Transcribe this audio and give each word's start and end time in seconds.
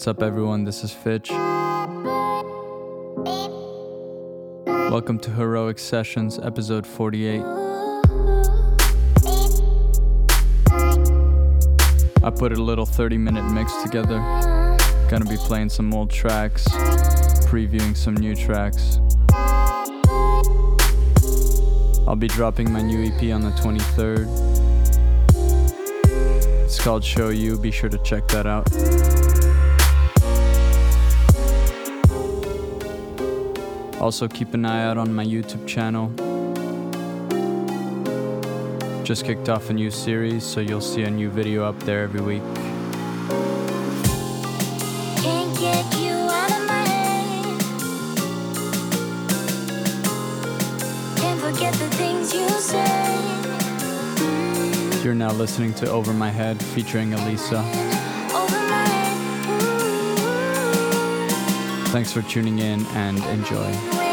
What's 0.00 0.08
up, 0.08 0.22
everyone? 0.22 0.64
This 0.64 0.82
is 0.82 0.94
Fytch. 0.94 1.28
Welcome 4.90 5.18
to 5.18 5.30
Heroic 5.30 5.78
Sessions, 5.78 6.38
episode 6.38 6.86
48. 6.86 7.42
I 12.22 12.30
put 12.34 12.52
a 12.52 12.62
little 12.62 12.86
30 12.86 13.18
minute 13.18 13.44
mix 13.52 13.74
together. 13.82 14.16
Gonna 15.10 15.26
be 15.26 15.36
playing 15.36 15.68
some 15.68 15.92
old 15.92 16.08
tracks, 16.08 16.66
previewing 17.44 17.94
some 17.94 18.14
new 18.14 18.34
tracks. 18.34 19.00
I'll 22.08 22.16
be 22.16 22.28
dropping 22.28 22.72
my 22.72 22.80
new 22.80 23.04
EP 23.04 23.34
on 23.34 23.42
the 23.42 23.50
23rd. 23.50 24.50
It's 26.64 26.82
called 26.82 27.04
Show 27.04 27.28
You, 27.28 27.58
be 27.58 27.70
sure 27.70 27.90
to 27.90 27.98
check 27.98 28.26
that 28.28 28.46
out. 28.46 28.66
Also, 34.00 34.26
keep 34.26 34.54
an 34.54 34.64
eye 34.64 34.82
out 34.82 34.96
on 34.96 35.14
my 35.14 35.24
YouTube 35.24 35.66
channel. 35.68 36.08
Just 39.04 39.26
kicked 39.26 39.50
off 39.50 39.68
a 39.68 39.74
new 39.74 39.90
series, 39.90 40.42
so 40.42 40.60
you'll 40.60 40.80
see 40.80 41.02
a 41.02 41.10
new 41.10 41.28
video 41.28 41.64
up 41.64 41.78
there 41.80 42.02
every 42.02 42.22
week. 42.22 42.42
You 45.60 46.10
out 46.10 46.50
of 46.50 46.66
my 46.66 46.82
head. 46.88 47.60
Can't 51.16 51.40
forget 51.40 51.74
the 51.74 51.90
things 51.90 52.32
you 52.32 52.48
said. 52.48 53.20
You're 55.04 55.14
now 55.14 55.32
listening 55.32 55.74
to 55.74 55.90
Over 55.90 56.14
My 56.14 56.30
Head 56.30 56.62
featuring 56.62 57.12
Elisa. 57.12 57.89
Thanks 61.90 62.12
for 62.12 62.22
tuning 62.22 62.60
in 62.60 62.86
and 62.94 63.18
enjoy. 63.24 64.09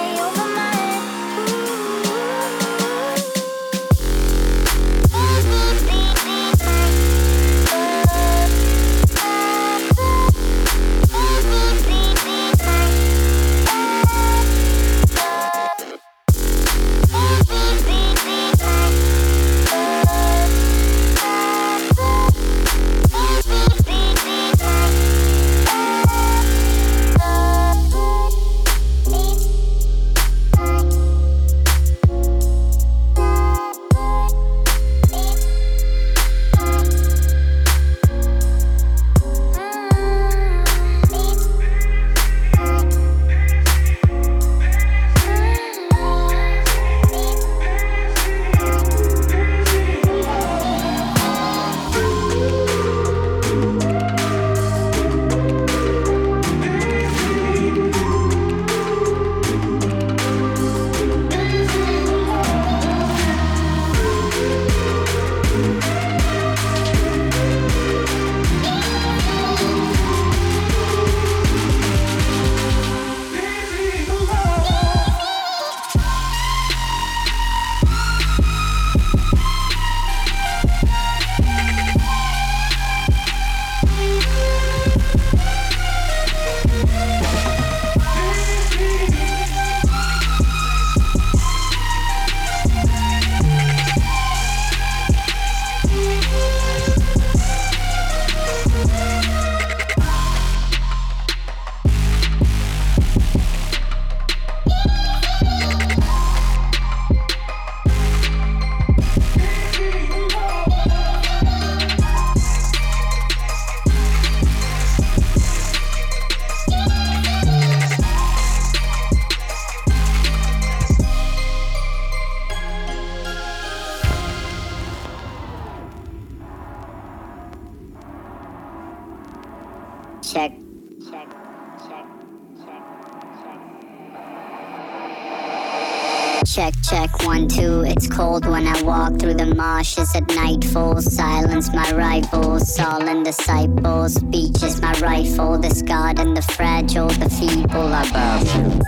One. 137.37 137.85
It's 137.85 138.07
cold 138.07 138.45
when 138.45 138.67
I 138.67 138.81
walk 138.83 139.19
through 139.19 139.35
the 139.35 139.45
marshes 139.45 140.13
at 140.15 140.27
nightfall. 140.27 141.01
Silence 141.01 141.71
my 141.73 141.91
rivals, 141.91 142.75
sullen 142.75 143.23
disciples. 143.23 144.15
Speech 144.15 144.63
is 144.63 144.81
my 144.81 144.93
rifle. 144.99 145.57
The 145.57 145.69
scarred 145.69 146.19
and 146.19 146.35
the 146.35 146.41
fragile, 146.41 147.07
the 147.07 147.29
feeble 147.29 147.93
are 147.93 148.09
both. 148.11 148.83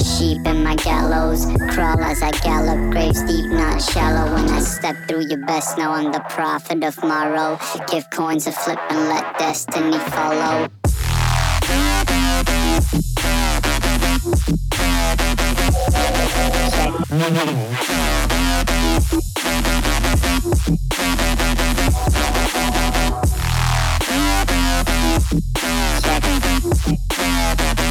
Sheep 0.00 0.46
in 0.46 0.62
my 0.62 0.76
gallows, 0.76 1.46
crawl 1.70 2.00
as 2.02 2.22
I 2.22 2.30
gallop, 2.42 2.92
graves 2.92 3.22
deep, 3.22 3.50
not 3.50 3.82
shallow. 3.82 4.34
When 4.34 4.48
I 4.48 4.60
step 4.60 4.96
through, 5.08 5.26
you 5.28 5.36
best 5.38 5.78
know 5.78 5.90
I'm 5.90 6.12
the 6.12 6.24
prophet 6.28 6.82
of 6.84 7.02
morrow. 7.02 7.58
Give 7.90 8.08
coins 8.10 8.46
a 8.46 8.52
flip 8.52 8.78
and 8.90 9.08
let 9.08 9.38
destiny 9.38 9.98
follow. 9.98 10.68
Check. 17.12 17.52
Check. 27.10 27.81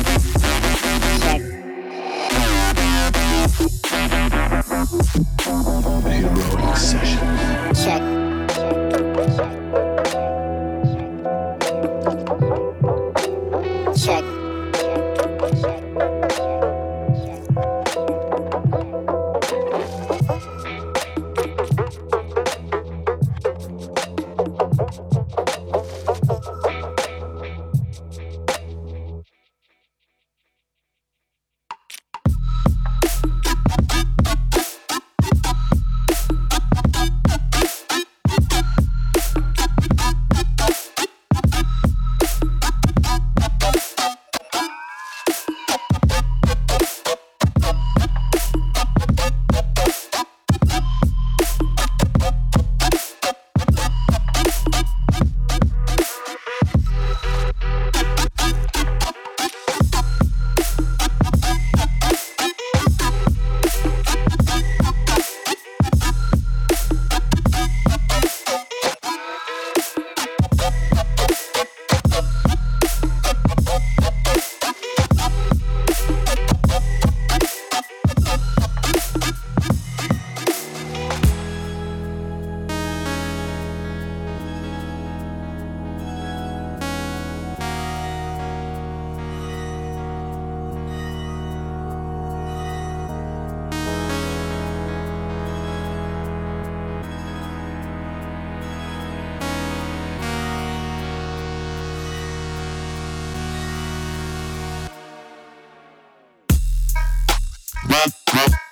Bye. 108.01 108.71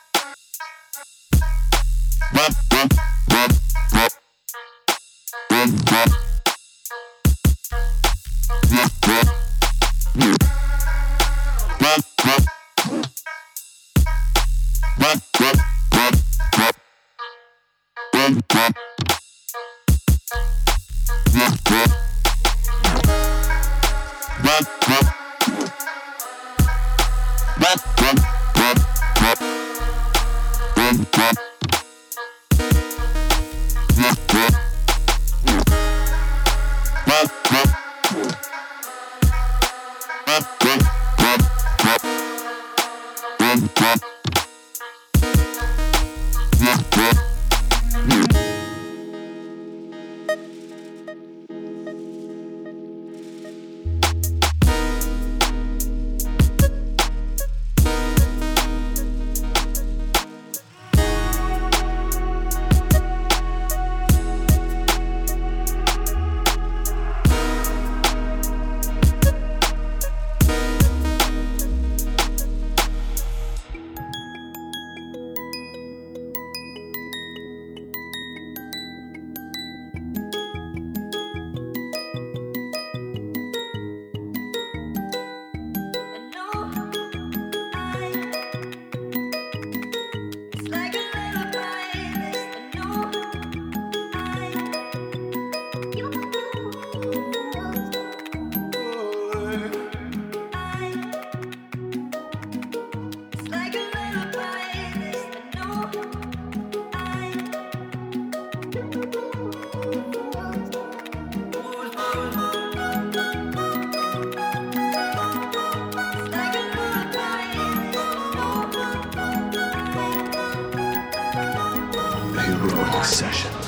session. 123.10 123.59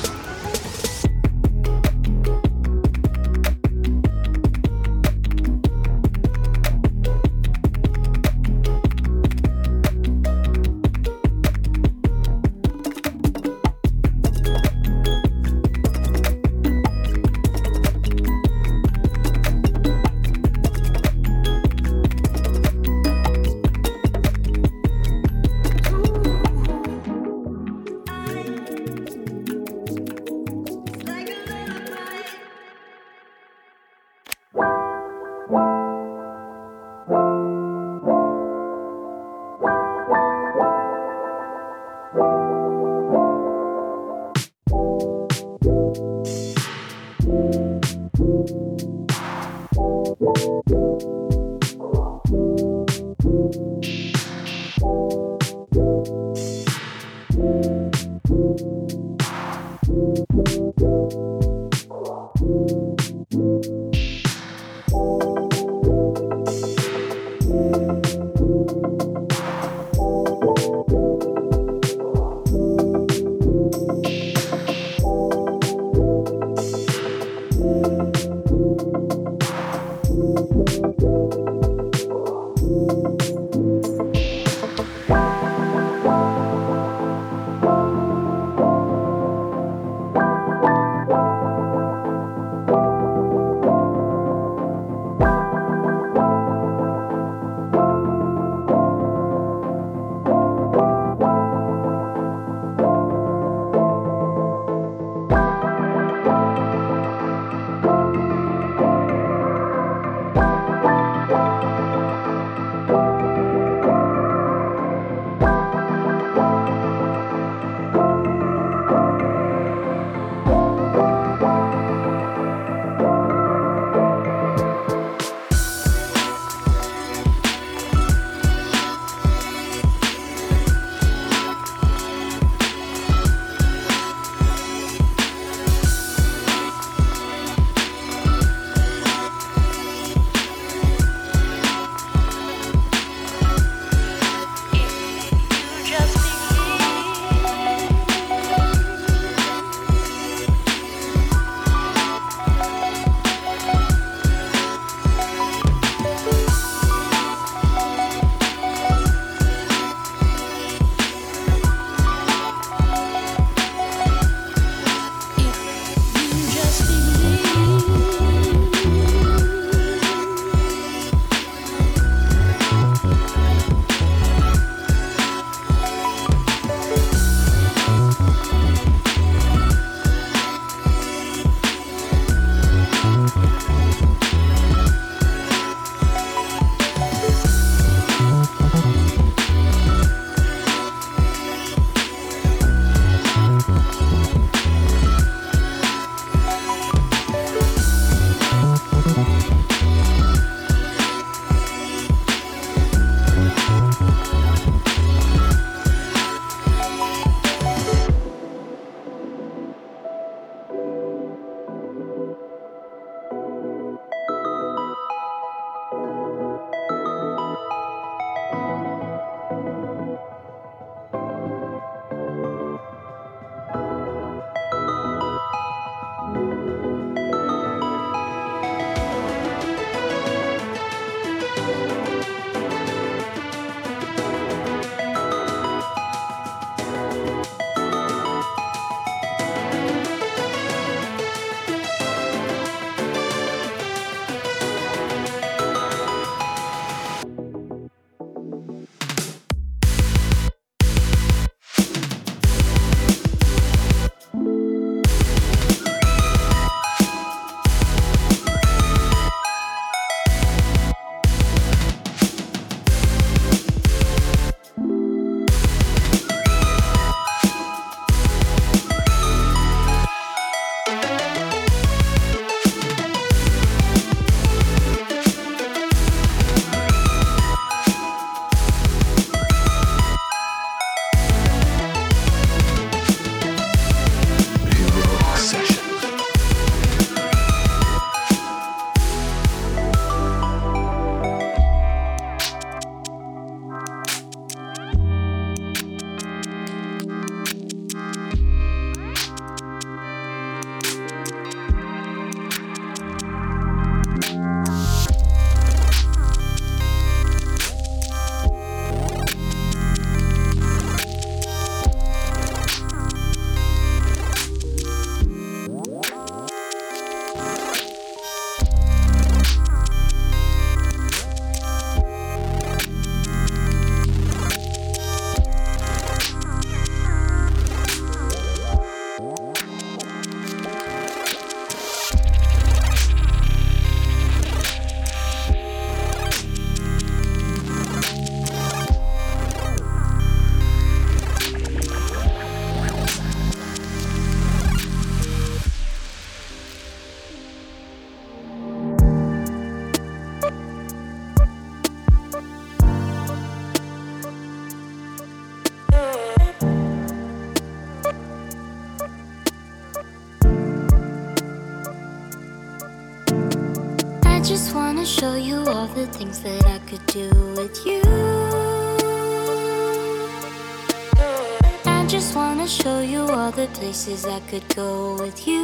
just 372.11 372.35
wanna 372.35 372.67
show 372.67 372.99
you 372.99 373.21
all 373.21 373.51
the 373.51 373.67
places 373.67 374.25
I 374.25 374.41
could 374.41 374.67
go 374.75 375.15
with 375.15 375.47
you. 375.47 375.63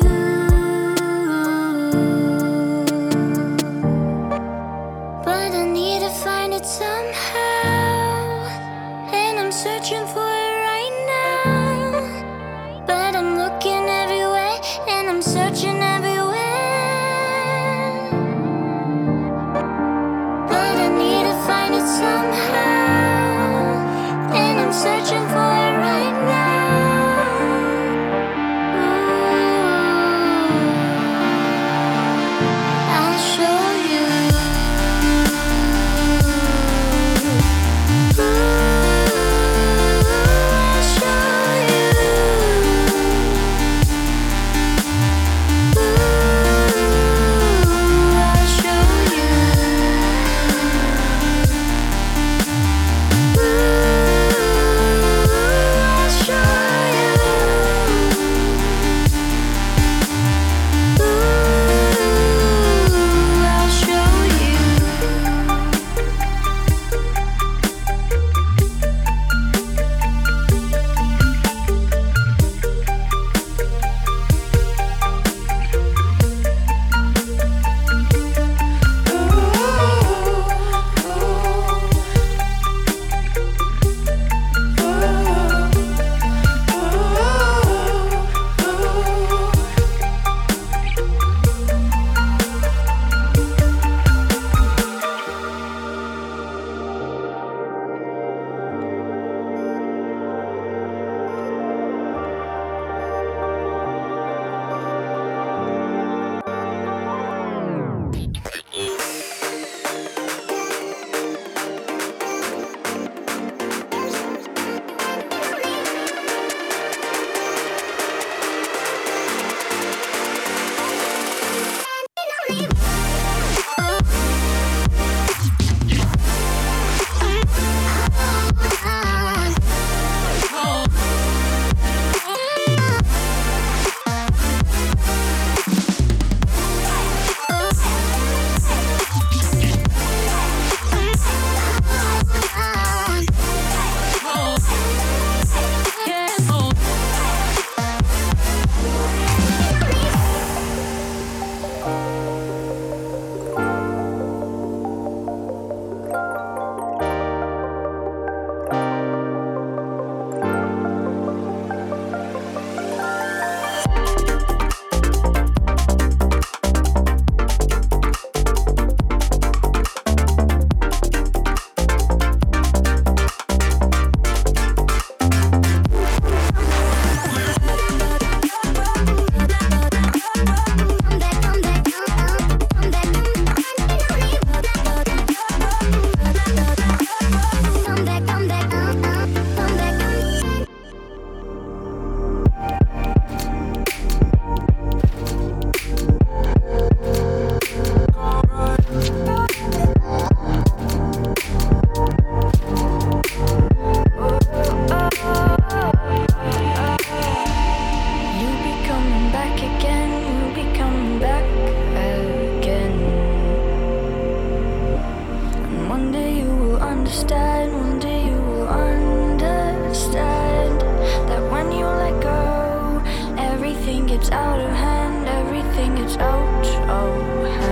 It's 224.19 224.31
out 224.31 224.59
of 224.59 224.71
hand, 224.71 225.27
everything 225.27 225.95
is 225.99 226.17
out. 226.17 226.65
Oh. 226.89 227.66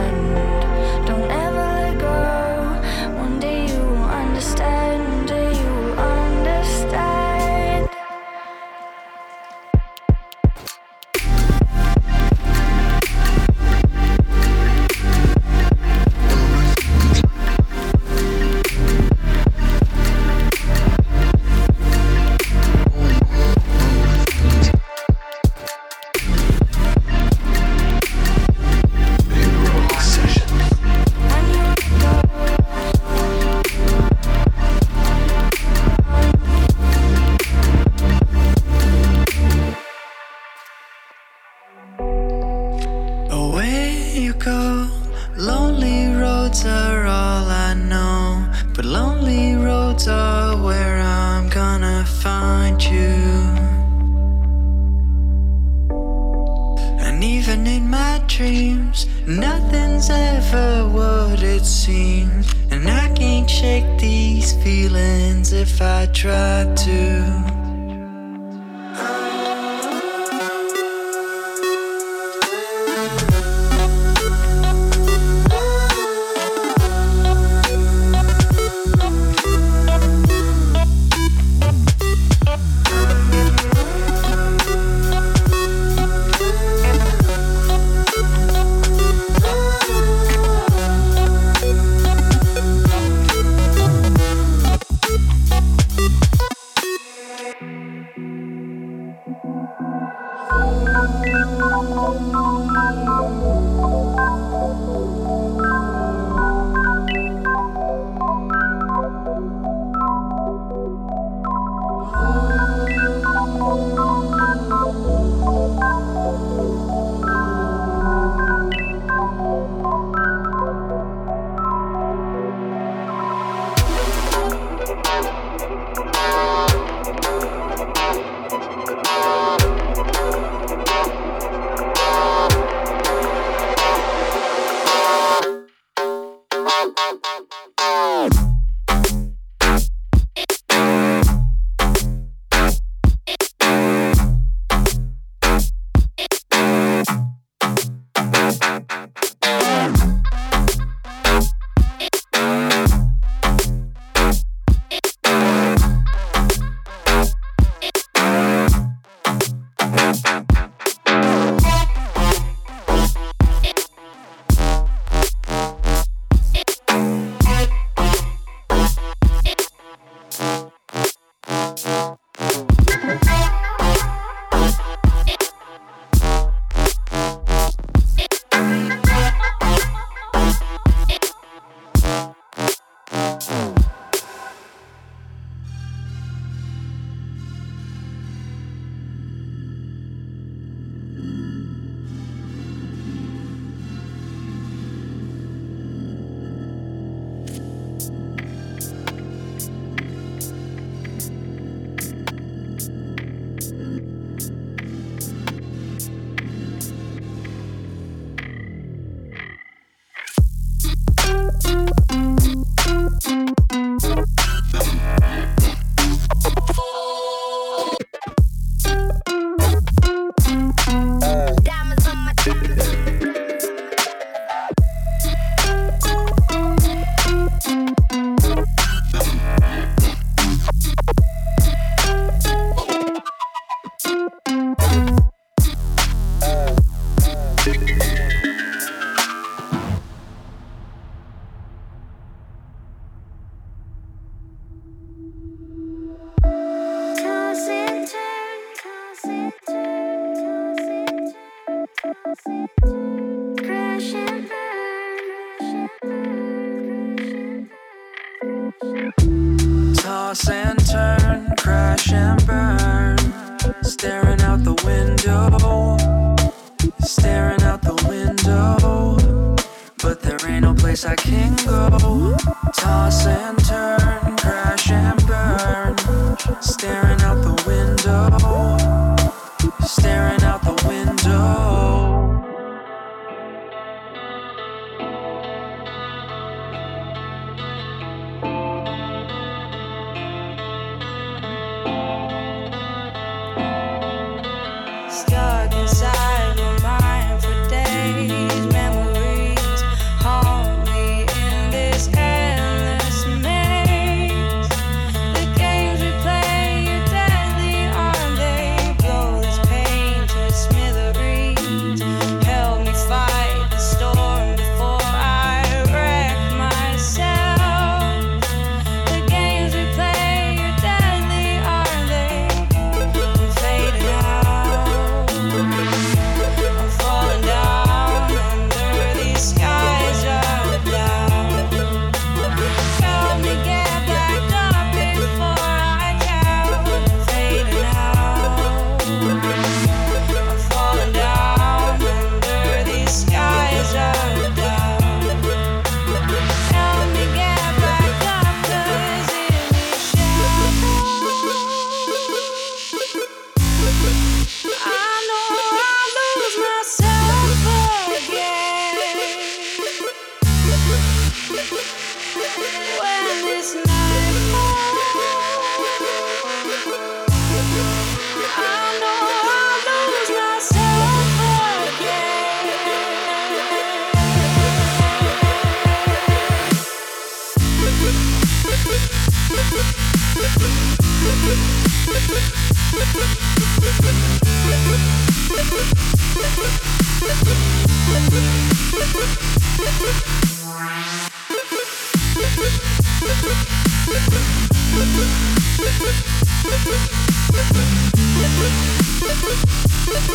Nothing's 59.27 60.11
ever 60.11 60.87
what 60.87 61.41
it 61.41 61.65
seems, 61.65 62.53
and 62.69 62.87
I 62.87 63.11
can't 63.15 63.49
shake 63.49 63.97
these 63.97 64.53
feelings 64.63 65.51
if 65.51 65.81
I 65.81 66.05
try 66.13 66.71
to. 66.85 67.64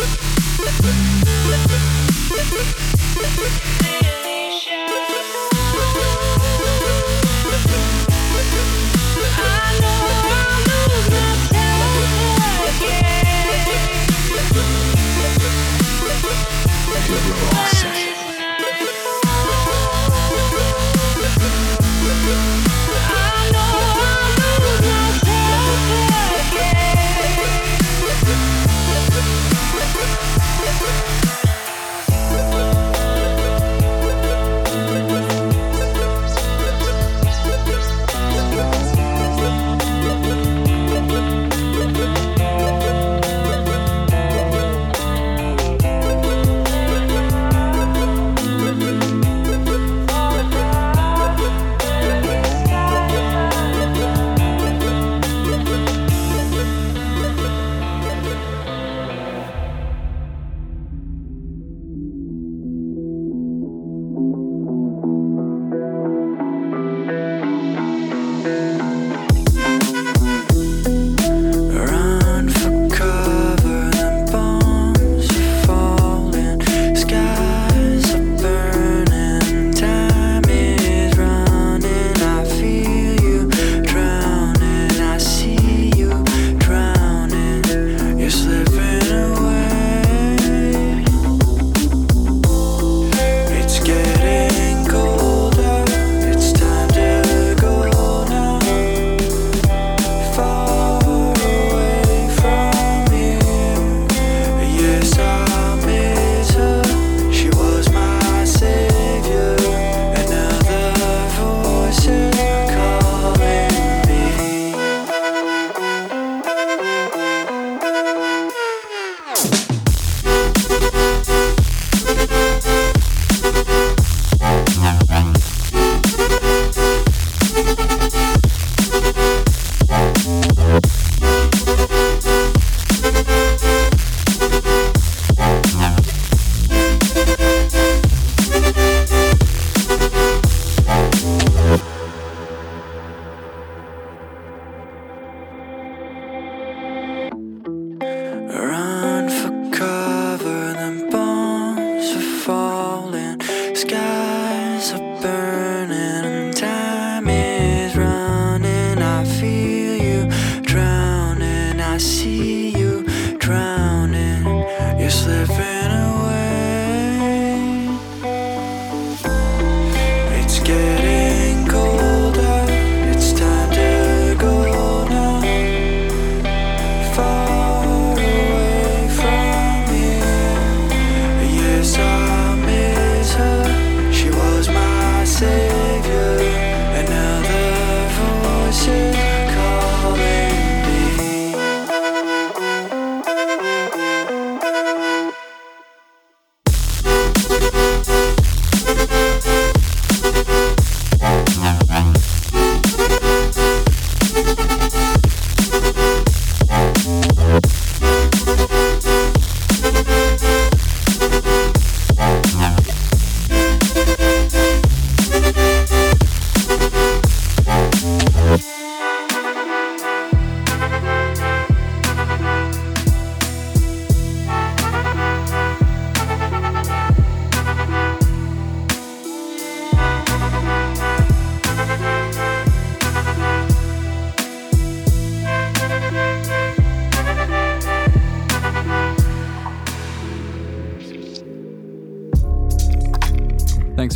Woo! 0.01 0.40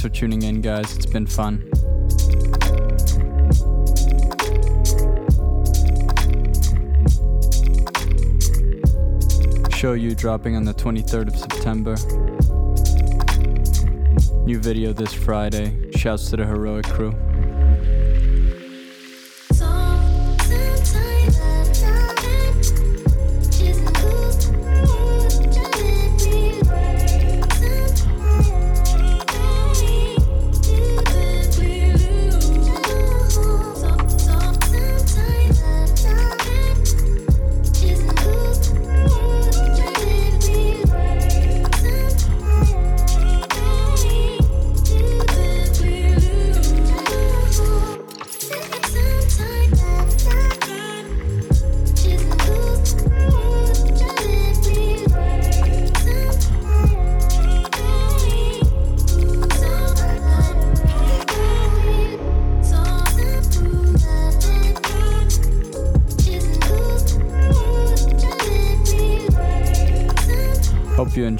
Tuning 0.10 0.44
in, 0.44 0.62
guys. 0.62 0.96
It's 0.96 1.06
been 1.06 1.26
fun. 1.26 1.70
Show 9.72 9.94
you 9.94 10.16
dropping 10.16 10.56
on 10.56 10.64
the 10.64 10.74
23rd 10.74 11.28
of 11.28 11.36
September. 11.38 11.96
New 14.46 14.60
video 14.60 14.94
this 14.94 15.14
Friday. 15.14 15.92
Shouts 15.92 16.30
to 16.30 16.38
the 16.38 16.46
heroic 16.46 16.86
crew. 16.86 17.14